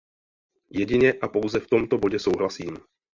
[0.69, 2.77] Jedině a pouze v tomto bodě souhlasím.